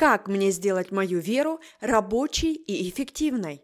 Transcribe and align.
Как 0.00 0.28
мне 0.28 0.50
сделать 0.50 0.92
мою 0.92 1.20
веру 1.20 1.60
рабочей 1.82 2.54
и 2.54 2.88
эффективной? 2.88 3.62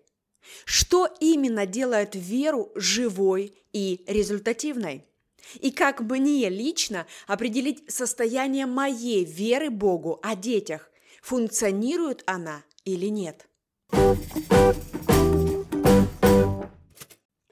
Что 0.67 1.09
именно 1.19 1.65
делает 1.65 2.11
веру 2.13 2.73
живой 2.75 3.55
и 3.73 4.05
результативной? 4.07 5.07
И 5.61 5.71
как 5.71 6.01
мне 6.01 6.51
лично 6.51 7.07
определить 7.27 7.91
состояние 7.91 8.67
моей 8.67 9.25
веры 9.25 9.71
Богу 9.71 10.21
о 10.23 10.37
детях? 10.37 10.91
Функционирует 11.23 12.23
она 12.27 12.65
или 12.85 13.07
нет? 13.07 13.49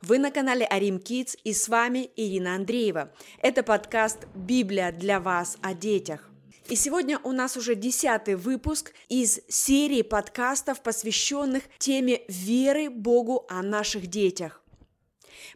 Вы 0.03 0.19
на 0.19 0.31
канале 0.31 0.67
Арим 0.67 0.97
Kids 0.97 1.39
и 1.43 1.55
с 1.55 1.71
вами 1.71 2.11
Ирина 2.17 2.55
Андреева. 2.55 3.11
Это 3.41 3.63
подкаст 3.63 4.27
«Библия 4.35 4.93
для 4.93 5.21
вас 5.21 5.57
о 5.63 5.73
детях». 5.73 6.34
И 6.69 6.77
сегодня 6.77 7.19
у 7.23 7.33
нас 7.33 7.59
уже 7.59 7.75
десятый 7.75 8.37
выпуск 8.37 8.95
из 9.11 9.41
серии 9.49 10.01
подкастов, 10.01 10.83
посвященных 10.83 11.65
теме 11.79 12.23
веры 12.27 12.89
Богу 12.89 13.45
о 13.51 13.63
наших 13.63 14.07
детях. 14.07 14.63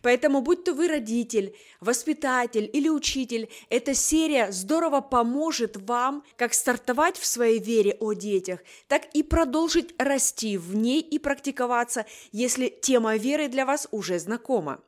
Поэтому, 0.02 0.43
будь 0.43 0.65
то 0.65 0.75
вы 0.75 0.87
родитель, 0.87 1.57
воспитатель 1.80 2.69
или 2.71 2.91
учитель, 2.91 3.49
эта 3.71 3.95
серия 3.95 4.52
здорово 4.52 5.01
поможет 5.01 5.77
вам 5.89 6.25
как 6.37 6.52
стартовать 6.52 7.16
в 7.16 7.25
своей 7.25 7.59
вере 7.59 7.97
о 8.01 8.13
детях, 8.13 8.61
так 8.87 9.07
и 9.15 9.23
продолжить 9.23 9.95
расти 9.99 10.59
в 10.59 10.77
ней 10.77 11.01
и 11.01 11.19
практиковаться, 11.19 12.05
если 12.33 12.69
тема 12.69 13.16
веры 13.16 13.49
для 13.49 13.65
вас 13.65 13.88
уже 13.91 14.19
знакома. 14.19 14.83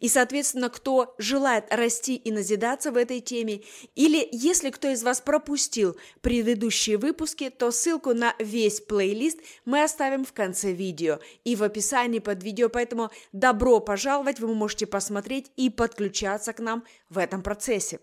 И, 0.00 0.08
соответственно, 0.08 0.70
кто 0.70 1.14
желает 1.18 1.64
расти 1.70 2.16
и 2.16 2.30
назидаться 2.30 2.92
в 2.92 2.96
этой 2.96 3.20
теме, 3.20 3.62
или 3.94 4.26
если 4.32 4.70
кто 4.70 4.88
из 4.88 5.02
вас 5.02 5.20
пропустил 5.20 5.96
предыдущие 6.20 6.98
выпуски, 6.98 7.50
то 7.50 7.70
ссылку 7.70 8.14
на 8.14 8.34
весь 8.38 8.80
плейлист 8.80 9.38
мы 9.64 9.82
оставим 9.82 10.24
в 10.24 10.32
конце 10.32 10.72
видео 10.72 11.20
и 11.44 11.56
в 11.56 11.62
описании 11.62 12.18
под 12.18 12.42
видео, 12.42 12.68
поэтому 12.68 13.10
добро 13.32 13.80
пожаловать, 13.80 14.40
вы 14.40 14.54
можете 14.54 14.86
посмотреть 14.86 15.50
и 15.56 15.70
подключаться 15.70 16.52
к 16.52 16.60
нам 16.60 16.84
в 17.08 17.18
этом 17.18 17.42
процессе. 17.42 18.00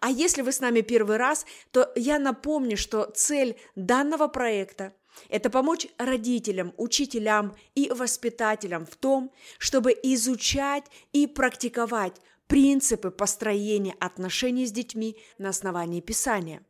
А 0.00 0.10
если 0.10 0.42
вы 0.42 0.52
с 0.52 0.60
нами 0.60 0.80
первый 0.80 1.16
раз, 1.16 1.44
то 1.70 1.92
я 1.94 2.18
напомню, 2.18 2.76
что 2.76 3.10
цель 3.14 3.56
данного 3.76 4.26
проекта– 4.28 4.94
это 5.28 5.50
помочь 5.50 5.86
родителям, 5.98 6.72
учителям 6.76 7.56
и 7.74 7.90
воспитателям 7.90 8.86
в 8.86 8.96
том, 8.96 9.32
чтобы 9.58 9.96
изучать 10.02 10.84
и 11.12 11.26
практиковать 11.26 12.16
принципы 12.46 13.10
построения 13.10 13.94
отношений 14.00 14.66
с 14.66 14.72
детьми 14.72 15.16
на 15.38 15.50
основании 15.50 16.00
Писания. 16.00 16.62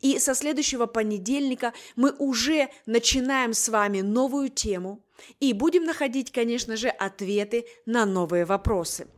И 0.00 0.18
со 0.18 0.34
следующего 0.34 0.86
понедельника 0.86 1.72
мы 1.96 2.12
уже 2.18 2.68
начинаем 2.84 3.54
с 3.54 3.68
вами 3.68 4.02
новую 4.02 4.50
тему 4.50 5.02
и 5.40 5.52
будем 5.54 5.84
находить, 5.84 6.30
конечно 6.30 6.76
же, 6.76 6.88
ответы 6.88 7.64
на 7.86 8.04
новые 8.04 8.44
вопросы– 8.44 9.06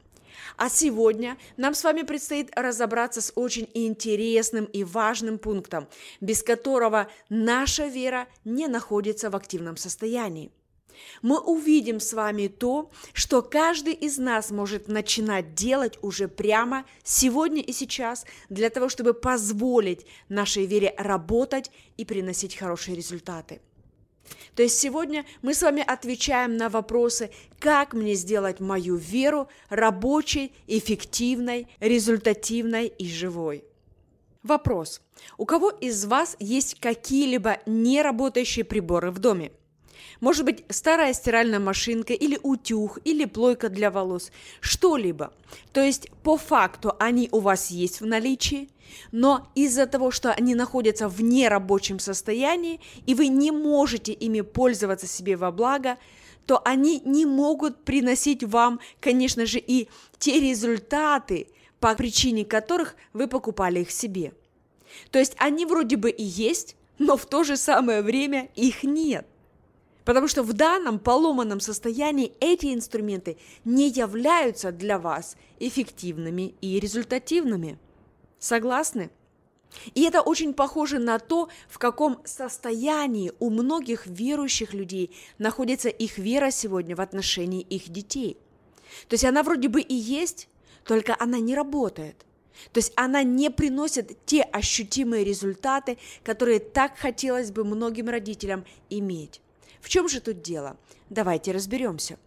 а 0.56 0.68
сегодня 0.68 1.36
нам 1.56 1.74
с 1.74 1.84
вами 1.84 2.02
предстоит 2.02 2.50
разобраться 2.56 3.20
с 3.20 3.32
очень 3.34 3.68
интересным 3.74 4.64
и 4.66 4.84
важным 4.84 5.38
пунктом, 5.38 5.88
без 6.20 6.42
которого 6.42 7.08
наша 7.28 7.86
вера 7.86 8.28
не 8.44 8.66
находится 8.66 9.30
в 9.30 9.36
активном 9.36 9.76
состоянии. 9.76 10.50
Мы 11.22 11.40
увидим 11.40 12.00
с 12.00 12.12
вами 12.12 12.48
то, 12.48 12.90
что 13.12 13.42
каждый 13.42 13.94
из 13.94 14.18
нас 14.18 14.50
может 14.50 14.88
начинать 14.88 15.54
делать 15.54 15.98
уже 16.02 16.28
прямо 16.28 16.84
сегодня 17.02 17.62
и 17.62 17.72
сейчас 17.72 18.24
для 18.48 18.70
того, 18.70 18.88
чтобы 18.88 19.14
позволить 19.14 20.06
нашей 20.28 20.66
вере 20.66 20.94
работать 20.96 21.70
и 21.96 22.04
приносить 22.04 22.56
хорошие 22.56 22.96
результаты. 22.96 23.60
То 24.54 24.62
есть 24.62 24.78
сегодня 24.78 25.24
мы 25.42 25.54
с 25.54 25.62
вами 25.62 25.82
отвечаем 25.86 26.56
на 26.56 26.68
вопросы, 26.68 27.30
как 27.58 27.92
мне 27.92 28.14
сделать 28.14 28.60
мою 28.60 28.96
веру 28.96 29.48
рабочей, 29.68 30.52
эффективной, 30.66 31.68
результативной 31.80 32.86
и 32.86 33.06
живой. 33.08 33.64
Вопрос. 34.42 35.00
У 35.38 35.46
кого 35.46 35.70
из 35.70 36.04
вас 36.04 36.36
есть 36.38 36.78
какие-либо 36.78 37.58
неработающие 37.66 38.64
приборы 38.64 39.10
в 39.10 39.18
доме? 39.18 39.52
Может 40.20 40.44
быть, 40.44 40.64
старая 40.68 41.12
стиральная 41.12 41.58
машинка 41.58 42.12
или 42.12 42.38
утюг, 42.42 42.98
или 43.04 43.24
плойка 43.24 43.68
для 43.68 43.90
волос, 43.90 44.30
что-либо. 44.60 45.32
То 45.72 45.80
есть, 45.80 46.10
по 46.22 46.36
факту 46.36 46.94
они 46.98 47.28
у 47.32 47.40
вас 47.40 47.70
есть 47.70 48.00
в 48.00 48.06
наличии, 48.06 48.68
но 49.12 49.48
из-за 49.54 49.86
того, 49.86 50.10
что 50.10 50.32
они 50.32 50.54
находятся 50.54 51.08
в 51.08 51.22
нерабочем 51.22 51.98
состоянии, 51.98 52.80
и 53.06 53.14
вы 53.14 53.28
не 53.28 53.50
можете 53.50 54.12
ими 54.12 54.40
пользоваться 54.40 55.06
себе 55.06 55.36
во 55.36 55.50
благо, 55.50 55.98
то 56.46 56.60
они 56.64 57.00
не 57.04 57.26
могут 57.26 57.84
приносить 57.84 58.44
вам, 58.44 58.80
конечно 59.00 59.46
же, 59.46 59.58
и 59.58 59.88
те 60.18 60.40
результаты, 60.40 61.48
по 61.80 61.94
причине 61.94 62.44
которых 62.44 62.96
вы 63.12 63.28
покупали 63.28 63.80
их 63.80 63.90
себе. 63.90 64.32
То 65.10 65.18
есть 65.18 65.34
они 65.38 65.66
вроде 65.66 65.96
бы 65.96 66.10
и 66.10 66.22
есть, 66.22 66.76
но 66.98 67.16
в 67.16 67.26
то 67.26 67.44
же 67.44 67.56
самое 67.56 68.02
время 68.02 68.48
их 68.54 68.84
нет. 68.84 69.26
Потому 70.04 70.28
что 70.28 70.42
в 70.42 70.52
данном 70.52 70.98
поломанном 70.98 71.60
состоянии 71.60 72.32
эти 72.40 72.74
инструменты 72.74 73.38
не 73.64 73.88
являются 73.88 74.70
для 74.70 74.98
вас 74.98 75.36
эффективными 75.58 76.54
и 76.60 76.78
результативными. 76.78 77.78
Согласны? 78.38 79.10
И 79.94 80.02
это 80.04 80.20
очень 80.20 80.54
похоже 80.54 80.98
на 80.98 81.18
то, 81.18 81.48
в 81.68 81.78
каком 81.78 82.20
состоянии 82.24 83.32
у 83.40 83.50
многих 83.50 84.06
верующих 84.06 84.72
людей 84.72 85.10
находится 85.38 85.88
их 85.88 86.18
вера 86.18 86.50
сегодня 86.50 86.94
в 86.94 87.00
отношении 87.00 87.62
их 87.62 87.88
детей. 87.88 88.36
То 89.08 89.14
есть 89.14 89.24
она 89.24 89.42
вроде 89.42 89.68
бы 89.68 89.80
и 89.80 89.94
есть, 89.94 90.48
только 90.84 91.16
она 91.18 91.38
не 91.38 91.54
работает. 91.54 92.24
То 92.72 92.78
есть 92.78 92.92
она 92.94 93.24
не 93.24 93.50
приносит 93.50 94.24
те 94.26 94.42
ощутимые 94.42 95.24
результаты, 95.24 95.98
которые 96.22 96.60
так 96.60 96.96
хотелось 96.96 97.50
бы 97.50 97.64
многим 97.64 98.08
родителям 98.08 98.64
иметь. 98.90 99.40
В 99.84 99.90
чем 99.90 100.08
же 100.08 100.22
тут 100.22 100.40
дело? 100.40 100.78
Давайте 101.10 101.52
разберемся. 101.52 102.18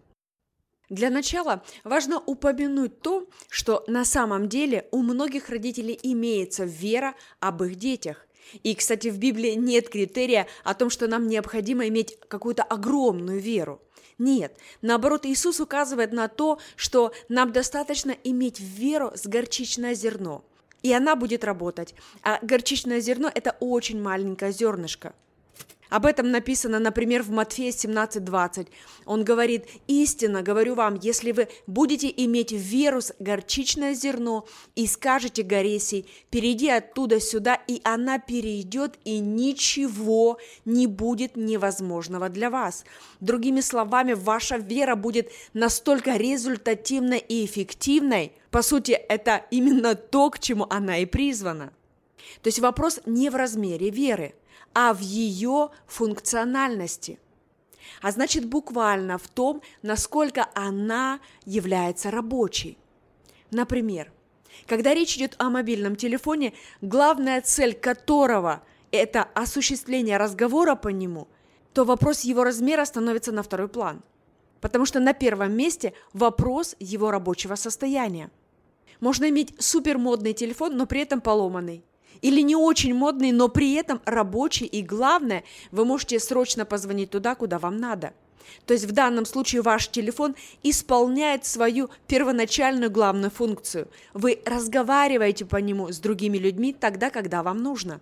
Для 0.89 1.09
начала 1.09 1.63
важно 1.83 2.19
упомянуть 2.19 3.01
то, 3.01 3.27
что 3.49 3.83
на 3.87 4.05
самом 4.05 4.47
деле 4.47 4.87
у 4.91 5.01
многих 5.01 5.49
родителей 5.49 5.99
имеется 6.03 6.65
вера 6.65 7.15
об 7.39 7.63
их 7.63 7.75
детях. 7.75 8.27
И, 8.61 8.75
кстати, 8.75 9.07
в 9.07 9.17
Библии 9.17 9.53
нет 9.53 9.89
критерия 9.89 10.45
о 10.63 10.75
том, 10.75 10.91
что 10.91 11.07
нам 11.07 11.27
необходимо 11.27 11.87
иметь 11.87 12.19
какую-то 12.27 12.61
огромную 12.61 13.39
веру. 13.39 13.81
Нет, 14.19 14.55
наоборот, 14.83 15.25
Иисус 15.25 15.59
указывает 15.59 16.13
на 16.13 16.27
то, 16.27 16.59
что 16.75 17.11
нам 17.27 17.51
достаточно 17.51 18.15
иметь 18.23 18.59
веру 18.59 19.13
с 19.15 19.25
горчичное 19.25 19.95
зерно, 19.95 20.45
и 20.83 20.93
она 20.93 21.15
будет 21.15 21.43
работать. 21.43 21.95
А 22.21 22.37
горчичное 22.43 22.99
зерно– 22.99 23.31
это 23.33 23.57
очень 23.59 23.99
маленькое 23.99 24.51
зернышко– 24.51 25.15
об 25.89 26.05
этом 26.05 26.31
написано, 26.31 26.79
например, 26.79 27.23
в 27.23 27.31
Матфея 27.31 27.71
17:20. 27.71 28.67
Он 29.05 29.23
говорит, 29.23 29.65
«Истинно 29.87 30.41
говорю 30.41 30.75
вам, 30.75 30.99
если 31.01 31.31
вы 31.31 31.47
будете 31.65 32.13
иметь 32.15 32.51
веру 32.51 33.01
с 33.01 33.13
горчичное 33.19 33.93
зерно 33.93 34.45
и 34.75 34.87
скажете 34.87 35.43
горе 35.43 35.79
сей, 35.79 36.05
перейди 36.29 36.69
оттуда 36.69 37.19
сюда, 37.19 37.55
и 37.67 37.81
она 37.83 38.19
перейдет, 38.19 38.97
и 39.05 39.19
ничего 39.19 40.37
не 40.65 40.87
будет 40.87 41.35
невозможного 41.35 42.29
для 42.29 42.49
вас». 42.49 42.83
Другими 43.19 43.61
словами, 43.61 44.13
ваша 44.13 44.57
вера 44.57 44.95
будет 44.95 45.31
настолько 45.53 46.17
результативной 46.17 47.19
и 47.19 47.45
эффективной, 47.45 48.33
по 48.51 48.61
сути, 48.61 48.91
это 48.91 49.45
именно 49.51 49.95
то, 49.95 50.29
к 50.29 50.39
чему 50.39 50.65
она 50.69 50.97
и 50.97 51.05
призвана. 51.05 51.71
То 52.41 52.47
есть 52.47 52.59
вопрос 52.59 52.99
не 53.05 53.29
в 53.29 53.35
размере 53.35 53.89
веры– 53.89 54.35
а 54.73 54.93
в 54.93 54.99
ее 54.99 55.71
функциональности. 55.87 57.19
А 57.99 58.11
значит, 58.11 58.45
буквально 58.45 59.17
в 59.17 59.27
том, 59.27 59.63
насколько 59.81 60.47
она 60.53 61.19
является 61.45 62.11
рабочей. 62.11 62.77
Например, 63.49 64.11
когда 64.67 64.93
речь 64.93 65.17
идет 65.17 65.33
о 65.39 65.49
мобильном 65.49 65.95
телефоне, 65.95 66.53
главная 66.81 67.41
цель 67.41 67.73
которого– 67.73 68.61
это 68.91 69.23
осуществление 69.33 70.17
разговора 70.17 70.75
по 70.75 70.89
нему, 70.89 71.27
то 71.73 71.83
вопрос 71.83 72.21
его 72.21 72.43
размера 72.43 72.85
становится 72.85 73.31
на 73.31 73.41
второй 73.41 73.69
план. 73.69 74.03
Потому 74.61 74.85
что 74.85 74.99
на 74.99 75.13
первом 75.13 75.53
месте 75.53 75.93
вопрос 76.13 76.75
его 76.79 77.09
рабочего 77.09 77.55
состояния. 77.55 78.29
Можно 78.99 79.29
иметь 79.29 79.55
супермодный 79.59 80.33
телефон, 80.33 80.77
но 80.77 80.85
при 80.85 81.01
этом 81.01 81.19
поломанный– 81.19 81.83
или 82.21 82.41
не 82.41 82.55
очень 82.55 82.93
модный, 82.93 83.31
но 83.31 83.47
при 83.47 83.73
этом 83.73 84.01
рабочий, 84.05 84.65
и 84.65 84.81
главное, 84.81 85.43
вы 85.71 85.85
можете 85.85 86.19
срочно 86.19 86.65
позвонить 86.65 87.11
туда, 87.11 87.35
куда 87.35 87.59
вам 87.59 87.77
надо. 87.77 88.13
То 88.65 88.73
есть 88.73 88.85
в 88.85 88.91
данном 88.91 89.25
случае 89.25 89.61
ваш 89.61 89.89
телефон 89.89 90.35
исполняет 90.63 91.45
свою 91.45 91.89
первоначальную 92.07 92.89
главную 92.91 93.31
функцию. 93.31 93.87
Вы 94.13 94.41
разговариваете 94.45 95.45
по 95.45 95.57
нему 95.57 95.91
с 95.91 95.99
другими 95.99 96.37
людьми 96.37 96.73
тогда, 96.73 97.09
когда 97.09 97.43
вам 97.43 97.57
нужно. 97.57 97.99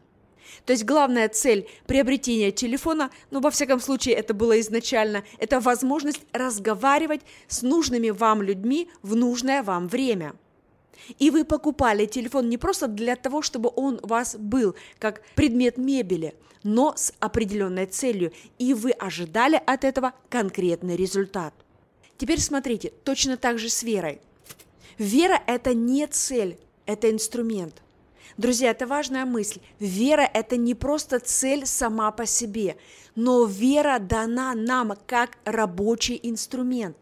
То 0.65 0.73
есть 0.73 0.85
главная 0.85 1.27
цель 1.29 1.67
приобретения 1.85 2.51
телефона, 2.51 3.09
ну, 3.31 3.39
во 3.39 3.51
всяком 3.51 3.79
случае, 3.79 4.15
это 4.15 4.33
было 4.33 4.59
изначально, 4.59 5.23
это 5.39 5.59
возможность 5.59 6.21
разговаривать 6.31 7.21
с 7.47 7.61
нужными 7.61 8.09
вам 8.09 8.41
людьми 8.41 8.89
в 9.01 9.15
нужное 9.15 9.63
вам 9.63 9.87
время. 9.87 10.33
И 11.19 11.29
вы 11.29 11.45
покупали 11.45 12.05
телефон 12.05 12.49
не 12.49 12.57
просто 12.57 12.87
для 12.87 13.15
того, 13.15 13.41
чтобы 13.41 13.71
он 13.75 13.99
у 14.01 14.07
вас 14.07 14.35
был 14.35 14.75
как 14.99 15.21
предмет 15.35 15.77
мебели, 15.77 16.35
но 16.63 16.93
с 16.95 17.13
определенной 17.19 17.85
целью, 17.85 18.31
и 18.57 18.73
вы 18.73 18.91
ожидали 18.91 19.61
от 19.65 19.83
этого 19.83 20.13
конкретный 20.29 20.95
результат. 20.95 21.53
Теперь 22.17 22.39
смотрите, 22.39 22.91
точно 23.03 23.37
так 23.37 23.59
же 23.59 23.69
с 23.69 23.83
верой. 23.83 24.19
Вера– 24.97 25.41
это 25.47 25.73
не 25.73 26.07
цель, 26.07 26.57
это 26.85 27.11
инструмент. 27.11 27.81
Друзья, 28.37 28.71
это 28.71 28.87
важная 28.87 29.25
мысль. 29.25 29.59
Вера– 29.79 30.29
это 30.33 30.57
не 30.57 30.73
просто 30.73 31.19
цель 31.19 31.65
сама 31.65 32.11
по 32.11 32.25
себе, 32.25 32.77
но 33.15 33.45
вера 33.45 33.99
дана 33.99 34.53
нам 34.55 34.93
как 35.05 35.37
рабочий 35.45 36.19
инструмент. 36.21 36.97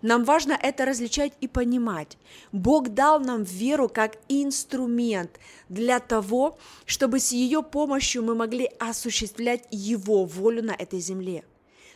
Нам 0.00 0.24
важно 0.24 0.58
это 0.60 0.84
различать 0.84 1.32
и 1.40 1.48
понимать. 1.48 2.18
Бог 2.50 2.88
дал 2.90 3.20
нам 3.20 3.42
веру 3.44 3.88
как 3.88 4.16
инструмент 4.28 5.38
для 5.68 6.00
того, 6.00 6.58
чтобы 6.86 7.20
с 7.20 7.32
ее 7.32 7.62
помощью 7.62 8.22
мы 8.22 8.34
могли 8.34 8.70
осуществлять 8.78 9.66
Его 9.70 10.24
волю 10.24 10.62
на 10.64 10.72
этой 10.72 11.00
земле. 11.00 11.44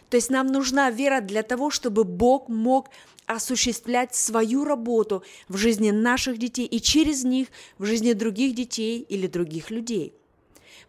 То 0.09 0.17
есть 0.17 0.31
нам 0.31 0.47
нужна 0.47 0.91
вера 0.91 1.21
для 1.21 1.43
того, 1.43 1.71
чтобы 1.71 2.05
Бог 2.05 2.49
мог 2.49 2.91
осуществлять 3.27 4.15
свою 4.15 4.65
работу 4.65 5.25
в 5.49 5.57
жизни 5.57 5.91
наших 5.91 6.39
детей 6.39 6.67
и 6.67 6.81
через 6.81 7.25
них 7.25 7.49
в 7.79 7.85
жизни 7.85 8.13
других 8.13 8.55
детей 8.55 9.01
или 9.01 9.27
других 9.27 9.71
людей. 9.71 10.13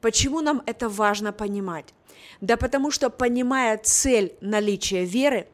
Почему 0.01 0.41
нам 0.41 0.61
это 0.67 0.87
важно 0.87 1.33
понимать? 1.33 1.93
Да 2.41 2.57
потому 2.57 2.91
что, 2.91 3.09
понимая 3.09 3.77
цель 3.77 4.33
наличия 4.41 5.05
веры, 5.05 5.47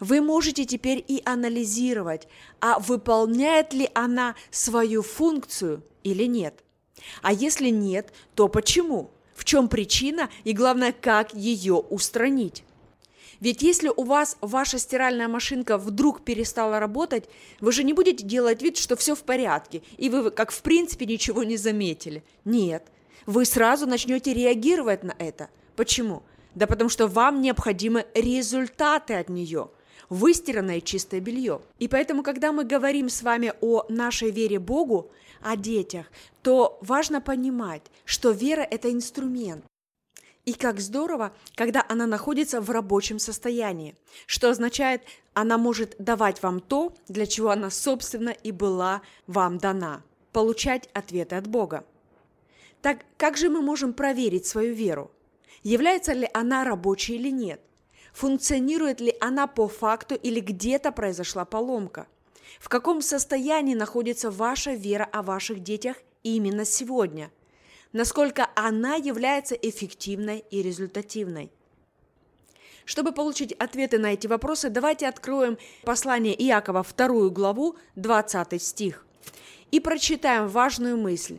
вы 0.00 0.20
можете 0.20 0.64
теперь 0.64 1.04
и 1.06 1.22
анализировать, 1.24 2.28
а 2.60 2.78
выполняет 2.78 3.72
ли 3.72 3.90
она 3.94 4.34
свою 4.50 5.02
функцию 5.02 5.82
или 6.02 6.24
нет. 6.24 6.62
А 7.22 7.32
если 7.32 7.68
нет, 7.68 8.12
то 8.34 8.48
почему? 8.48 9.10
В 9.34 9.44
чем 9.44 9.68
причина 9.68 10.30
и 10.44 10.52
главное, 10.52 10.92
как 10.92 11.32
ее 11.34 11.74
устранить? 11.74 12.64
Ведь 13.40 13.62
если 13.62 13.88
у 13.94 14.02
вас 14.02 14.36
ваша 14.40 14.80
стиральная 14.80 15.28
машинка 15.28 15.78
вдруг 15.78 16.24
перестала 16.24 16.80
работать, 16.80 17.28
вы 17.60 17.70
же 17.70 17.84
не 17.84 17.92
будете 17.92 18.24
делать 18.24 18.62
вид, 18.62 18.76
что 18.76 18.96
все 18.96 19.14
в 19.14 19.22
порядке, 19.22 19.82
и 19.96 20.08
вы 20.08 20.32
как 20.32 20.50
в 20.50 20.60
принципе 20.62 21.06
ничего 21.06 21.44
не 21.44 21.56
заметили. 21.56 22.24
Нет, 22.44 22.84
вы 23.26 23.44
сразу 23.44 23.86
начнете 23.86 24.34
реагировать 24.34 25.04
на 25.04 25.14
это. 25.18 25.50
Почему? 25.76 26.24
Да 26.56 26.66
потому 26.66 26.90
что 26.90 27.06
вам 27.06 27.40
необходимы 27.40 28.06
результаты 28.14 29.14
от 29.14 29.28
нее– 29.28 29.70
выстиранное 30.08 30.80
чистое 30.80 31.20
белье. 31.20 31.60
И 31.78 31.88
поэтому, 31.88 32.22
когда 32.22 32.52
мы 32.52 32.64
говорим 32.64 33.08
с 33.08 33.22
вами 33.22 33.52
о 33.60 33.84
нашей 33.88 34.30
вере 34.30 34.58
Богу, 34.58 35.10
о 35.40 35.56
детях, 35.56 36.06
то 36.42 36.78
важно 36.82 37.20
понимать, 37.20 37.82
что 38.04 38.30
вера– 38.30 38.62
это 38.70 38.92
инструмент. 38.92 39.64
И 40.44 40.54
как 40.54 40.80
здорово, 40.80 41.32
когда 41.56 41.84
она 41.88 42.06
находится 42.06 42.60
в 42.60 42.70
рабочем 42.70 43.18
состоянии, 43.18 43.96
что 44.26 44.48
означает, 44.48 45.02
она 45.34 45.58
может 45.58 45.94
давать 45.98 46.42
вам 46.42 46.60
то, 46.60 46.94
для 47.06 47.26
чего 47.26 47.50
она, 47.50 47.70
собственно, 47.70 48.30
и 48.30 48.50
была 48.50 49.02
вам 49.26 49.58
дана– 49.58 50.02
получать 50.32 50.88
ответы 50.94 51.36
от 51.36 51.46
Бога. 51.46 51.84
Так 52.80 53.04
как 53.16 53.36
же 53.36 53.50
мы 53.50 53.60
можем 53.60 53.92
проверить 53.92 54.46
свою 54.46 54.74
веру? 54.74 55.10
Является 55.62 56.12
ли 56.12 56.28
она 56.32 56.64
рабочей 56.64 57.16
или 57.16 57.30
нет? 57.30 57.60
Функционирует 58.18 59.00
ли 59.00 59.16
она 59.20 59.46
по 59.46 59.68
факту 59.68 60.14
или 60.14 60.40
где-то 60.40 60.92
произошла 60.92 61.44
поломка? 61.44 62.06
В 62.60 62.68
каком 62.68 63.00
состоянии 63.00 63.74
находится 63.74 64.30
ваша 64.30 64.72
вера 64.72 65.08
о 65.12 65.22
ваших 65.22 65.62
детях 65.62 65.96
именно 66.22 66.64
сегодня– 66.64 67.30
насколько 67.92 68.48
она 68.54 68.96
является 68.96 69.54
эффективной 69.54 70.44
и 70.50 70.62
результативной. 70.62 71.50
Чтобы 72.84 73.12
получить 73.12 73.52
ответы 73.52 73.98
на 73.98 74.14
эти 74.14 74.26
вопросы, 74.26 74.70
давайте 74.70 75.08
откроем 75.08 75.58
послание 75.82 76.34
Иакова, 76.34 76.82
вторую 76.82 77.30
главу, 77.30 77.76
20 77.96 78.62
стих, 78.62 79.06
и 79.70 79.80
прочитаем 79.80 80.48
важную 80.48 80.96
мысль. 80.96 81.38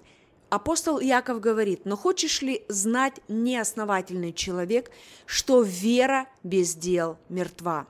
Апостол 0.49 0.99
Иаков 0.99 1.39
говорит, 1.39 1.85
но 1.85 1.95
хочешь 1.95 2.41
ли 2.41 2.63
знать 2.69 3.19
неосновательный 3.27 4.33
человек, 4.33 4.89
что 5.27 5.61
вера 5.61 6.27
без 6.43 6.73
дел 6.73 7.17
мертва? 7.29 7.85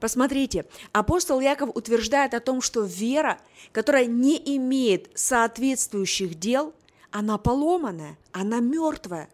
Посмотрите, 0.00 0.66
апостол 0.92 1.40
Яков 1.40 1.70
утверждает 1.74 2.34
о 2.34 2.40
том, 2.40 2.60
что 2.60 2.82
вера, 2.82 3.38
которая 3.70 4.06
не 4.06 4.36
имеет 4.56 5.10
соответствующих 5.14 6.38
дел, 6.38 6.74
она 7.12 7.38
поломанная, 7.38 8.18
она 8.32 8.60
мертвая. 8.60 9.28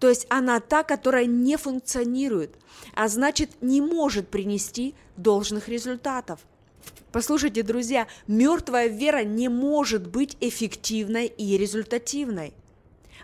То 0.00 0.08
есть 0.08 0.26
она 0.28 0.60
та, 0.60 0.82
которая 0.82 1.26
не 1.26 1.56
функционирует, 1.56 2.56
а 2.94 3.08
значит 3.08 3.62
не 3.62 3.80
может 3.80 4.28
принести 4.28 4.94
должных 5.16 5.68
результатов. 5.68 6.40
Послушайте, 7.12 7.62
друзья, 7.62 8.06
мертвая 8.26 8.86
вера 8.86 9.24
не 9.24 9.48
может 9.48 10.06
быть 10.06 10.36
эффективной 10.40 11.26
и 11.26 11.56
результативной. 11.58 12.52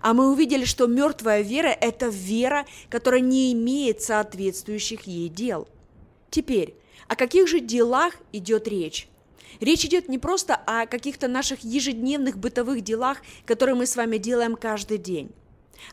А 0.01 0.13
мы 0.13 0.31
увидели, 0.31 0.65
что 0.65 0.87
мертвая 0.87 1.43
вера– 1.43 1.69
это 1.81 2.09
вера, 2.09 2.67
которая 2.91 3.21
не 3.21 3.53
имеет 3.53 4.03
соответствующих 4.03 5.03
ей 5.07 5.29
дел. 5.29 5.69
Теперь, 6.31 6.75
о 7.09 7.17
каких 7.17 7.49
же 7.49 7.61
делах 7.61 8.15
идет 8.33 8.69
речь? 8.69 9.09
Речь 9.61 9.85
идет 9.85 10.09
не 10.09 10.19
просто 10.19 10.55
о 10.55 10.87
каких-то 10.87 11.29
наших 11.29 11.65
ежедневных 11.65 12.37
бытовых 12.37 12.83
делах, 12.83 13.19
которые 13.47 13.75
мы 13.75 13.87
с 13.87 13.97
вами 13.97 14.19
делаем 14.19 14.57
каждый 14.57 14.99
день, 14.99 15.31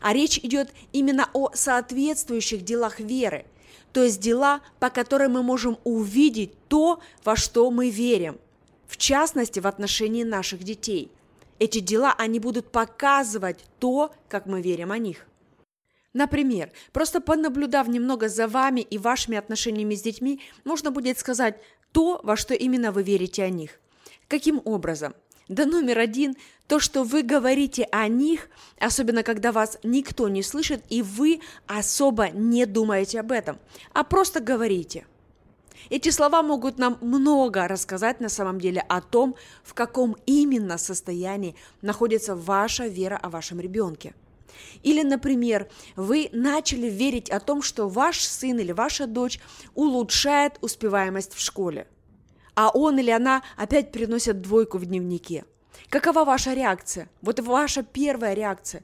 а 0.00 0.12
речь 0.12 0.38
идет 0.38 0.70
именно 0.92 1.30
о 1.32 1.50
соответствующих 1.54 2.62
делах 2.62 3.00
веры, 3.00 3.46
то 3.94 4.02
есть 4.02 4.18
дела, 4.18 4.60
по 4.80 4.90
которым 4.90 5.34
мы 5.34 5.44
можем 5.44 5.78
увидеть 5.84 6.52
то, 6.66 7.00
во 7.22 7.36
что 7.36 7.70
мы 7.70 7.90
верим, 7.90 8.40
в 8.88 8.96
частности, 8.96 9.60
в 9.60 9.68
отношении 9.68 10.24
наших 10.24 10.64
детей. 10.64 11.12
Эти 11.60 11.78
дела, 11.78 12.12
они 12.18 12.40
будут 12.40 12.72
показывать 12.72 13.64
то, 13.78 14.12
как 14.28 14.46
мы 14.46 14.62
верим 14.62 14.90
о 14.90 14.98
них. 14.98 15.28
Например, 16.12 16.72
просто 16.92 17.20
понаблюдав 17.20 17.86
немного 17.86 18.28
за 18.28 18.48
вами 18.48 18.80
и 18.80 18.98
вашими 18.98 19.38
отношениями 19.38 19.94
с 19.94 20.02
детьми, 20.02 20.40
можно 20.64 20.90
будет 20.90 21.16
сказать, 21.20 21.60
то, 21.92 22.20
во 22.24 22.36
что 22.36 22.52
именно 22.52 22.90
вы 22.90 23.04
верите 23.04 23.44
о 23.44 23.48
них. 23.48 23.78
Каким 24.26 24.60
образом? 24.64 25.14
Да 25.48 25.66
номер 25.66 25.98
один– 25.98 26.36
то, 26.66 26.80
что 26.80 27.04
вы 27.04 27.22
говорите 27.22 27.86
о 27.92 28.08
них, 28.08 28.48
особенно 28.78 29.22
когда 29.22 29.52
вас 29.52 29.78
никто 29.82 30.28
не 30.28 30.42
слышит, 30.42 30.82
и 30.88 31.02
вы 31.02 31.40
особо 31.66 32.30
не 32.30 32.64
думаете 32.64 33.20
об 33.20 33.32
этом, 33.32 33.58
а 33.92 34.02
просто 34.02 34.40
говорите. 34.40 35.06
Эти 35.90 36.08
слова 36.08 36.42
могут 36.42 36.78
нам 36.78 36.96
много 37.02 37.68
рассказать 37.68 38.20
на 38.20 38.30
самом 38.30 38.58
деле 38.58 38.80
о 38.80 39.02
том, 39.02 39.36
в 39.62 39.74
каком 39.74 40.16
именно 40.24 40.78
состоянии 40.78 41.54
находится 41.82 42.34
ваша 42.34 42.86
вера 42.86 43.18
о 43.18 43.28
вашем 43.28 43.60
ребенке– 43.60 44.14
или, 44.82 45.02
например, 45.02 45.68
вы 45.96 46.28
начали 46.32 46.88
верить 46.88 47.30
о 47.30 47.40
том, 47.40 47.62
что 47.62 47.88
ваш 47.88 48.20
сын 48.20 48.58
или 48.58 48.72
ваша 48.72 49.06
дочь 49.06 49.40
улучшает 49.74 50.58
успеваемость 50.60 51.34
в 51.34 51.40
школе, 51.40 51.86
а 52.54 52.70
он 52.70 52.98
или 52.98 53.10
она 53.10 53.42
опять 53.56 53.92
приносят 53.92 54.40
двойку 54.40 54.78
в 54.78 54.86
дневнике. 54.86 55.44
Какова 55.88 56.24
ваша 56.24 56.54
реакция? 56.54 57.08
Вот 57.22 57.40
ваша 57.40 57.82
первая 57.82 58.34
реакция. 58.34 58.82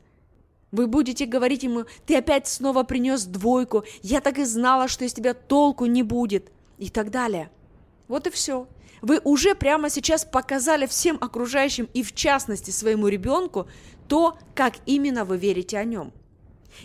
Вы 0.73 0.87
будете 0.87 1.27
говорить 1.27 1.65
ему, 1.65 1.85
ты 2.07 2.17
опять 2.17 2.47
снова 2.47 2.85
принес 2.85 3.25
двойку, 3.25 3.85
я 4.03 4.21
так 4.21 4.39
и 4.39 4.45
знала, 4.45 4.87
что 4.87 5.05
из 5.05 5.13
тебя 5.13 5.35
толку 5.35 5.87
не 5.87 6.05
будет, 6.05 6.53
и 6.79 6.89
так 6.91 7.11
далее. 7.11 7.51
Вот 8.07 8.27
и 8.27 8.31
все. 8.31 8.69
Вы 9.03 9.21
уже 9.25 9.55
прямо 9.55 9.91
сейчас 9.91 10.25
показали 10.25 10.87
всем 10.87 11.19
окружающим 11.21 11.89
и 11.95 12.03
в 12.03 12.15
частности 12.15 12.71
своему 12.71 13.09
ребенку 13.09 13.67
то, 14.09 14.37
как 14.55 14.75
именно 14.87 15.25
вы 15.25 15.39
верите 15.39 15.79
о 15.79 15.85
нем. 15.85 16.13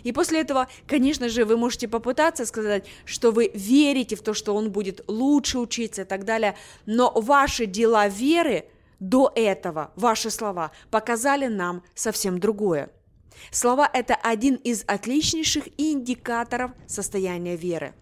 И 0.02 0.12
после 0.12 0.40
этого, 0.40 0.68
конечно 0.86 1.28
же, 1.28 1.44
вы 1.44 1.56
можете 1.56 1.88
попытаться 1.88 2.46
сказать, 2.46 2.86
что 3.04 3.30
вы 3.30 3.50
верите 3.54 4.16
в 4.16 4.22
то, 4.22 4.34
что 4.34 4.54
он 4.54 4.70
будет 4.70 5.02
лучше 5.08 5.58
учиться 5.58 6.02
и 6.02 6.04
так 6.04 6.24
далее, 6.24 6.56
но 6.86 7.12
ваши 7.14 7.66
дела 7.66 8.08
веры 8.08 8.66
до 9.00 9.32
этого, 9.34 9.92
ваши 9.96 10.30
слова, 10.30 10.72
показали 10.90 11.46
нам 11.46 11.82
совсем 11.94 12.38
другое. 12.38 12.90
Слова– 13.50 13.88
это 13.92 14.14
один 14.14 14.54
из 14.54 14.84
отличнейших 14.86 15.68
индикаторов 15.76 16.72
состояния 16.86 17.56
веры. 17.56 17.94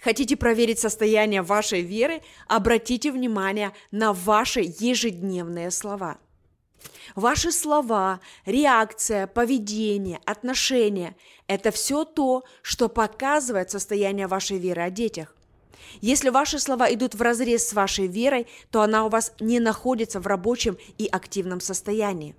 Хотите 0.00 0.36
проверить 0.36 0.78
состояние 0.78 1.42
вашей 1.42 1.82
веры? 1.82 2.22
Обратите 2.48 3.12
внимание 3.12 3.72
на 3.90 4.12
ваши 4.12 4.60
ежедневные 4.60 5.70
слова– 5.70 6.18
Ваши 7.14 7.52
слова, 7.52 8.20
реакция, 8.46 9.26
поведение, 9.26 10.20
отношения– 10.24 11.16
это 11.46 11.70
все 11.70 12.04
то, 12.04 12.44
что 12.62 12.88
показывает 12.88 13.70
состояние 13.70 14.26
вашей 14.26 14.58
веры 14.58 14.82
о 14.82 14.90
детях. 14.90 15.34
Если 16.00 16.30
ваши 16.30 16.58
слова 16.58 16.92
идут 16.92 17.14
вразрез 17.14 17.68
с 17.68 17.72
вашей 17.72 18.06
верой, 18.06 18.46
то 18.70 18.82
она 18.82 19.04
у 19.04 19.08
вас 19.08 19.32
не 19.40 19.60
находится 19.60 20.20
в 20.20 20.26
рабочем 20.26 20.78
и 20.96 21.06
активном 21.06 21.60
состоянии. 21.60 22.34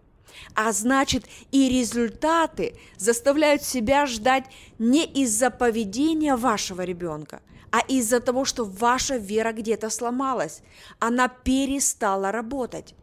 А 0.55 0.71
значит, 0.71 1.25
и 1.51 1.69
результаты 1.69 2.75
заставляют 2.97 3.61
себя 3.61 4.07
ждать 4.07 4.45
не 4.79 5.05
из-за 5.05 5.51
поведения 5.51 6.35
вашего 6.35 6.81
ребенка, 6.81 7.41
а 7.71 7.79
из-за 7.81 8.19
того, 8.19 8.45
что 8.45 8.65
ваша 8.65 9.17
вера 9.17 9.51
где-то 9.51 9.91
сломалась, 9.91 10.61
она 10.99 11.27
перестала 11.27 12.31
работать. 12.31 12.95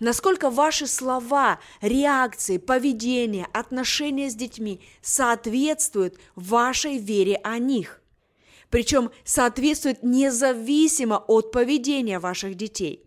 Насколько 0.00 0.50
ваши 0.50 0.86
слова, 0.86 1.58
реакции, 1.80 2.58
поведение, 2.58 3.46
отношения 3.52 4.30
с 4.30 4.34
детьми 4.34 4.80
соответствуют 5.00 6.18
вашей 6.34 6.98
вере 6.98 7.36
о 7.42 7.58
них. 7.58 8.00
Причем 8.70 9.10
соответствуют 9.24 10.02
независимо 10.02 11.16
от 11.16 11.52
поведения 11.52 12.18
ваших 12.18 12.56
детей. 12.56 13.02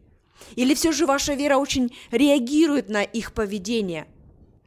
Или 0.56 0.74
все 0.74 0.92
же 0.92 1.06
ваша 1.06 1.34
вера 1.34 1.58
очень 1.58 1.96
реагирует 2.12 2.90
на 2.90 3.04
их 3.04 3.34
поведение? 3.34 4.08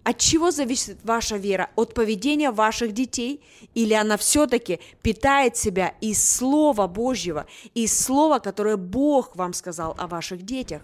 От 0.04 0.18
чего 0.18 0.50
зависит 0.50 0.98
ваша 1.04 1.36
вера? 1.36 1.70
От 1.76 1.94
поведения 1.94 2.50
ваших 2.50 2.92
детей? 2.92 3.42
Или 3.74 3.94
она 3.94 4.16
все-таки 4.16 4.80
питает 5.00 5.56
себя 5.56 5.94
из 6.00 6.22
Слова 6.22 6.88
Божьего, 6.88 7.46
из 7.74 7.96
Слова, 7.96 8.40
которое 8.40 8.76
Бог 8.76 9.36
вам 9.36 9.52
сказал 9.52 9.94
о 9.98 10.08
ваших 10.08 10.42
детях? 10.42 10.82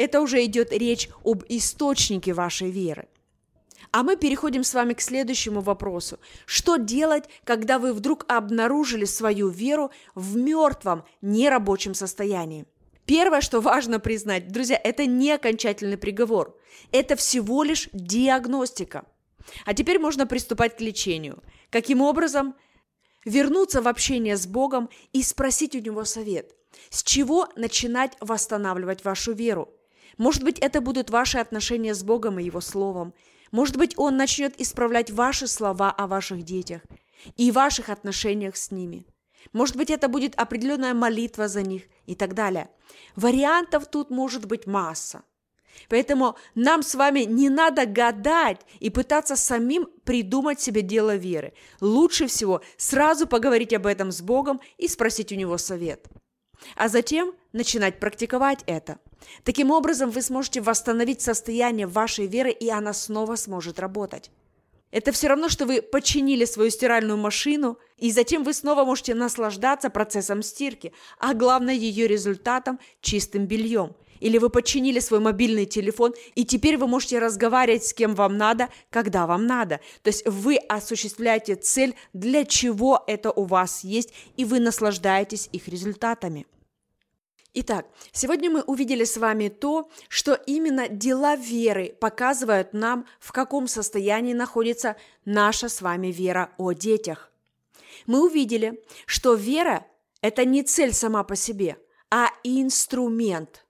Это 0.00 0.22
уже 0.22 0.42
идет 0.46 0.72
речь 0.72 1.10
об 1.24 1.44
источнике 1.50 2.32
вашей 2.32 2.70
веры. 2.70 3.06
А 3.92 4.02
мы 4.02 4.16
переходим 4.16 4.64
с 4.64 4.72
вами 4.72 4.94
к 4.94 5.02
следующему 5.02 5.60
вопросу. 5.60 6.18
Что 6.46 6.76
делать, 6.78 7.24
когда 7.44 7.78
вы 7.78 7.92
вдруг 7.92 8.24
обнаружили 8.26 9.04
свою 9.04 9.48
веру 9.48 9.90
в 10.14 10.38
мертвом, 10.38 11.04
нерабочем 11.20 11.92
состоянии? 11.92 12.64
Первое, 13.04 13.42
что 13.42 13.60
важно 13.60 14.00
признать, 14.00 14.48
друзья, 14.48 14.80
это 14.82 15.04
не 15.04 15.32
окончательный 15.32 15.98
приговор. 15.98 16.58
Это 16.92 17.14
всего 17.14 17.62
лишь 17.62 17.90
диагностика. 17.92 19.04
А 19.66 19.74
теперь 19.74 19.98
можно 19.98 20.26
приступать 20.26 20.78
к 20.78 20.80
лечению. 20.80 21.42
Каким 21.68 22.00
образом? 22.00 22.54
Вернуться 23.26 23.82
в 23.82 23.88
общение 23.88 24.38
с 24.38 24.46
Богом 24.46 24.88
и 25.12 25.22
спросить 25.22 25.76
у 25.76 25.78
Него 25.78 26.06
совет. 26.06 26.54
С 26.88 27.02
чего 27.02 27.48
начинать 27.54 28.16
восстанавливать 28.20 29.04
вашу 29.04 29.34
веру? 29.34 29.68
Может 30.18 30.44
быть, 30.44 30.58
это 30.58 30.80
будут 30.80 31.10
ваши 31.10 31.38
отношения 31.38 31.94
с 31.94 32.02
Богом 32.02 32.38
и 32.38 32.44
Его 32.44 32.60
Словом. 32.60 33.14
Может 33.50 33.76
быть, 33.76 33.98
Он 33.98 34.16
начнет 34.16 34.60
исправлять 34.60 35.10
ваши 35.10 35.46
слова 35.46 35.90
о 35.90 36.06
ваших 36.06 36.42
детях 36.42 36.82
и 37.36 37.50
ваших 37.50 37.88
отношениях 37.88 38.56
с 38.56 38.70
ними– 38.70 39.06
может 39.52 39.76
быть, 39.76 39.90
это 39.90 40.08
будет 40.08 40.38
определенная 40.38 40.94
молитва 40.94 41.48
за 41.48 41.62
них 41.62 41.82
и 42.06 42.14
так 42.14 42.34
далее. 42.34 42.68
Вариантов 43.16 43.86
тут 43.90 44.10
может 44.10 44.46
быть 44.46 44.66
масса. 44.66 45.22
Поэтому 45.88 46.36
нам 46.54 46.82
с 46.82 46.94
вами 46.94 47.20
не 47.20 47.48
надо 47.48 47.86
гадать 47.86 48.60
и 48.80 48.90
пытаться 48.90 49.36
самим 49.36 49.88
придумать 50.04 50.60
себе 50.60 50.82
дело 50.82 51.16
веры. 51.16 51.54
Лучше 51.80 52.26
всего 52.26 52.60
сразу 52.76 53.26
поговорить 53.26 53.72
об 53.72 53.86
этом 53.86 54.12
с 54.12 54.20
Богом 54.20 54.60
и 54.78 54.88
спросить 54.88 55.32
у 55.32 55.36
Него 55.36 55.58
совет. 55.58 56.06
А 56.76 56.88
затем 56.88 57.32
начинать 57.52 57.98
практиковать 57.98 58.62
это. 58.66 58.98
Таким 59.44 59.70
образом, 59.70 60.10
вы 60.10 60.22
сможете 60.22 60.60
восстановить 60.60 61.20
состояние 61.20 61.86
вашей 61.86 62.26
веры, 62.26 62.50
и 62.50 62.68
она 62.68 62.92
снова 62.92 63.36
сможет 63.36 63.78
работать. 63.78 64.30
Это 64.90 65.12
все 65.12 65.28
равно, 65.28 65.48
что 65.48 65.66
вы 65.66 65.82
починили 65.82 66.44
свою 66.44 66.70
стиральную 66.70 67.16
машину, 67.16 67.78
и 67.96 68.10
затем 68.10 68.42
вы 68.42 68.52
снова 68.52 68.84
можете 68.84 69.14
наслаждаться 69.14 69.88
процессом 69.88 70.42
стирки, 70.42 70.92
а 71.18 71.34
главное 71.34 71.74
ее 71.74 72.08
результатом– 72.08 72.80
чистым 73.00 73.46
бельем. 73.46 73.94
Или 74.18 74.36
вы 74.38 74.50
починили 74.50 74.98
свой 74.98 75.20
мобильный 75.20 75.64
телефон, 75.64 76.12
и 76.34 76.44
теперь 76.44 76.76
вы 76.76 76.86
можете 76.88 77.18
разговаривать 77.20 77.86
с 77.86 77.94
кем 77.94 78.14
вам 78.14 78.36
надо, 78.36 78.68
когда 78.90 79.26
вам 79.26 79.46
надо. 79.46 79.80
То 80.02 80.08
есть 80.08 80.26
вы 80.26 80.56
осуществляете 80.56 81.54
цель, 81.54 81.94
для 82.12 82.44
чего 82.44 83.02
это 83.06 83.30
у 83.30 83.44
вас 83.44 83.84
есть, 83.84 84.12
и 84.36 84.44
вы 84.44 84.60
наслаждаетесь 84.60 85.48
их 85.52 85.68
результатами. 85.68 86.46
Итак, 87.52 87.86
сегодня 88.12 88.48
мы 88.48 88.62
увидели 88.62 89.02
с 89.02 89.16
вами 89.16 89.48
то, 89.48 89.90
что 90.08 90.34
именно 90.34 90.88
дела 90.88 91.34
веры 91.34 91.96
показывают 92.00 92.72
нам, 92.72 93.06
в 93.18 93.32
каком 93.32 93.66
состоянии 93.66 94.34
находится 94.34 94.96
наша 95.24 95.68
с 95.68 95.82
вами 95.82 96.08
вера 96.08 96.52
о 96.58 96.72
детях. 96.72 97.32
Мы 98.06 98.24
увидели, 98.24 98.80
что 99.04 99.34
вера– 99.34 99.84
это 100.22 100.44
не 100.44 100.62
цель 100.62 100.92
сама 100.92 101.24
по 101.24 101.34
себе, 101.34 101.76
а 102.08 102.28
инструмент. 102.44 103.66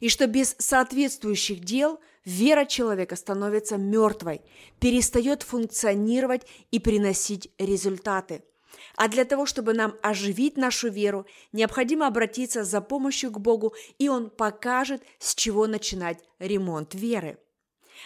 И 0.00 0.08
что 0.08 0.26
без 0.26 0.56
соответствующих 0.58 1.60
дел 1.60 2.00
вера 2.24 2.64
человека 2.64 3.16
становится 3.16 3.76
мертвой, 3.76 4.40
перестает 4.80 5.42
функционировать 5.42 6.46
и 6.70 6.78
приносить 6.78 7.50
результаты– 7.58 8.44
а 8.96 9.08
для 9.08 9.24
того, 9.24 9.46
чтобы 9.46 9.74
нам 9.74 9.94
оживить 10.02 10.56
нашу 10.56 10.88
веру, 10.88 11.26
необходимо 11.52 12.06
обратиться 12.06 12.64
за 12.64 12.80
помощью 12.80 13.30
к 13.30 13.38
Богу, 13.38 13.74
и 13.98 14.08
Он 14.08 14.30
покажет, 14.30 15.02
с 15.18 15.34
чего 15.34 15.66
начинать 15.66 16.18
ремонт 16.38 16.94
веры. 16.94 17.38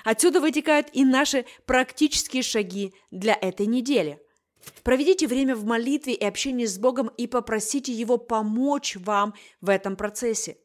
Отсюда 0.04 0.40
вытекают 0.40 0.88
и 0.92 1.04
наши 1.04 1.44
практические 1.66 2.42
шаги 2.42 2.94
для 3.10 3.36
этой 3.40 3.66
недели. 3.66 4.20
Проведите 4.82 5.26
время 5.26 5.56
в 5.56 5.64
молитве 5.64 6.14
и 6.14 6.24
общении 6.24 6.66
с 6.66 6.78
Богом 6.78 7.08
и 7.16 7.26
попросите 7.26 7.92
Его 7.92 8.16
помочь 8.16 8.96
вам 8.96 9.34
в 9.60 9.68
этом 9.68 9.96
процессе. 9.96 10.56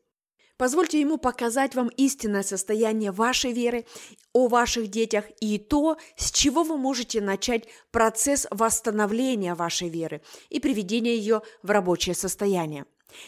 Позвольте 0.57 0.99
ему 0.99 1.17
показать 1.17 1.75
вам 1.75 1.89
истинное 1.89 2.41
состояние 2.41 3.11
вашей 3.11 3.51
веры 3.51 3.85
о 4.33 4.47
ваших 4.47 4.87
детях 4.87 5.25
и 5.39 5.59
то, 5.59 5.97
с 6.15 6.31
чего 6.31 6.63
вы 6.63 6.77
можете 6.77 7.21
начать 7.21 7.67
процесс 7.91 8.47
восстановления 8.49 9.53
вашей 9.53 9.89
веры 9.89 10.21
и 10.49 10.59
приведения 10.59 11.15
ее 11.15 11.43
в 11.61 11.69
рабочее 11.69 12.15
состояние. 12.15 12.85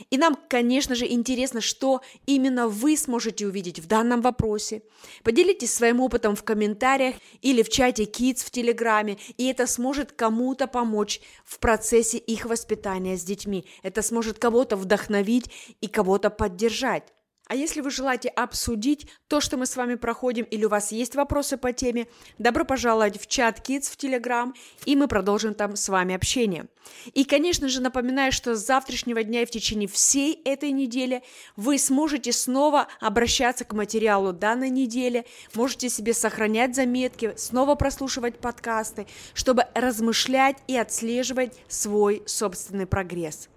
И 0.09 0.17
нам, 0.17 0.37
конечно 0.49 0.95
же, 0.95 1.05
интересно, 1.07 1.61
что 1.61 2.01
именно 2.25 2.67
вы 2.67 2.97
сможете 2.97 3.47
увидеть 3.47 3.79
в 3.79 3.87
данном 3.87 4.21
вопросе. 4.21 4.83
Поделитесь 5.23 5.73
своим 5.73 6.01
опытом 6.01 6.35
в 6.35 6.43
комментариях 6.43 7.15
или 7.41 7.63
в 7.63 7.69
чате 7.69 8.03
Kids 8.03 8.45
в 8.45 8.51
Телеграме, 8.51 9.17
и 9.37 9.47
это 9.47 9.67
сможет 9.67 10.11
кому-то 10.11 10.67
помочь 10.67 11.21
в 11.45 11.59
процессе 11.59 12.17
их 12.17 12.45
воспитания 12.45 13.17
с 13.17 13.23
детьми. 13.23 13.65
Это 13.83 14.01
сможет 14.01 14.39
кого-то 14.39 14.75
вдохновить 14.75 15.49
и 15.79 15.87
кого-то 15.87 16.29
поддержать. 16.29 17.13
А 17.49 17.55
если 17.55 17.81
вы 17.81 17.89
желаете 17.89 18.29
обсудить 18.29 19.07
то, 19.27 19.41
что 19.41 19.57
мы 19.57 19.65
с 19.65 19.75
вами 19.75 19.95
проходим, 19.95 20.45
или 20.45 20.65
у 20.65 20.69
вас 20.69 20.91
есть 20.91 21.15
вопросы 21.15 21.57
по 21.57 21.73
теме, 21.73 22.07
добро 22.37 22.63
пожаловать 22.63 23.19
в 23.19 23.25
чат 23.25 23.67
Kids 23.67 23.91
в 23.91 23.97
Telegram, 23.97 24.53
и 24.85 24.95
мы 24.95 25.07
продолжим 25.07 25.55
там 25.55 25.75
с 25.75 25.89
вами 25.89 26.13
общение. 26.13 26.67
И, 27.15 27.23
конечно 27.23 27.67
же, 27.67 27.81
напоминаю, 27.81 28.31
что 28.31 28.55
с 28.55 28.63
завтрашнего 28.63 29.23
дня 29.23 29.41
и 29.41 29.45
в 29.47 29.49
течение 29.49 29.89
всей 29.89 30.39
этой 30.45 30.71
недели 30.71 31.23
вы 31.55 31.79
сможете 31.79 32.33
снова 32.33 32.87
обращаться 32.99 33.65
к 33.65 33.73
материалу 33.73 34.31
данной 34.31 34.69
недели, 34.69 35.25
можете 35.55 35.89
себе 35.89 36.13
сохранять 36.13 36.75
заметки, 36.75 37.33
снова 37.35 37.73
прослушивать 37.73 38.37
подкасты, 38.37 39.07
чтобы 39.33 39.65
размышлять 39.73 40.57
и 40.67 40.77
отслеживать 40.77 41.57
свой 41.67 42.21
собственный 42.27 42.85
прогресс. 42.85 43.49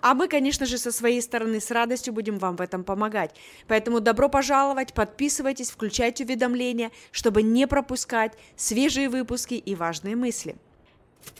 А 0.00 0.14
мы, 0.14 0.28
конечно 0.28 0.66
же, 0.66 0.78
со 0.78 0.92
своей 0.92 1.22
стороны 1.22 1.60
с 1.60 1.70
радостью 1.70 2.12
будем 2.12 2.38
вам 2.38 2.56
в 2.56 2.60
этом 2.60 2.84
помогать. 2.84 3.34
Поэтому 3.66 4.00
добро 4.00 4.28
пожаловать, 4.28 4.94
подписывайтесь, 4.94 5.70
включайте 5.70 6.24
уведомления, 6.24 6.90
чтобы 7.12 7.42
не 7.42 7.66
пропускать 7.66 8.32
свежие 8.56 9.08
выпуски 9.08 9.54
и 9.54 9.74
важные 9.74 10.16
мысли. 10.16 10.56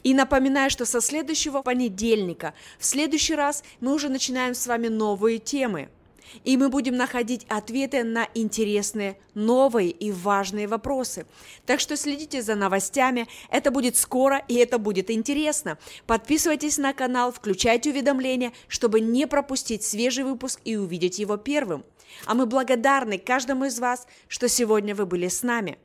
И 0.02 0.14
напоминаю, 0.14 0.70
что 0.70 0.84
со 0.84 1.00
следующего 1.00 1.62
понедельника, 1.62 2.54
в 2.78 2.84
следующий 2.84 3.34
раз 3.34 3.64
мы 3.80 3.94
уже 3.94 4.08
начинаем 4.08 4.54
с 4.54 4.66
вами 4.66 4.88
новые 4.88 5.38
темы– 5.38 5.88
и 6.44 6.56
мы 6.56 6.68
будем 6.68 6.96
находить 6.96 7.46
ответы 7.48 8.04
на 8.04 8.28
интересные, 8.34 9.18
новые 9.34 9.90
и 9.90 10.10
важные 10.10 10.66
вопросы. 10.66 11.26
Так 11.66 11.80
что 11.80 11.96
следите 11.96 12.42
за 12.42 12.54
новостями, 12.54 13.26
это 13.50 13.70
будет 13.70 13.96
скоро 13.96 14.42
и 14.48 14.54
это 14.54 14.78
будет 14.78 15.10
интересно. 15.10 15.78
Подписывайтесь 16.06 16.78
на 16.78 16.92
канал, 16.92 17.32
включайте 17.32 17.90
уведомления, 17.90 18.52
чтобы 18.68 19.00
не 19.00 19.26
пропустить 19.26 19.82
свежий 19.82 20.24
выпуск 20.24 20.60
и 20.64 20.76
увидеть 20.76 21.18
его 21.18 21.36
первым. 21.36 21.84
А 22.26 22.34
мы 22.34 22.46
благодарны 22.46 23.18
каждому 23.18 23.66
из 23.66 23.78
вас, 23.78 24.06
что 24.28 24.48
сегодня 24.48 24.94
вы 24.94 25.06
были 25.06 25.28
с 25.28 25.42
нами. 25.42 25.78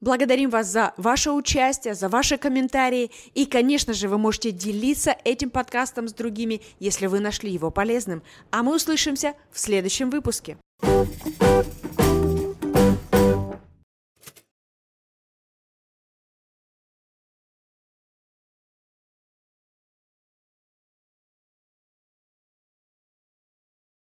Благодарим 0.00 0.50
вас 0.50 0.68
за 0.68 0.94
ваше 0.96 1.30
участие, 1.30 1.94
за 1.94 2.08
ваши 2.08 2.36
комментарии. 2.36 3.10
И, 3.34 3.46
конечно 3.46 3.92
же, 3.92 4.08
вы 4.08 4.18
можете 4.18 4.50
делиться 4.50 5.16
этим 5.24 5.50
подкастом 5.50 6.08
с 6.08 6.12
другими, 6.12 6.60
если 6.78 7.06
вы 7.06 7.20
нашли 7.20 7.50
его 7.50 7.70
полезным. 7.70 8.22
А 8.50 8.62
мы 8.62 8.76
услышимся 8.76 9.34
в 9.50 9.58
следующем 9.58 10.10
выпуске. 10.10 10.56
thank 10.82 11.66
you 11.82 11.83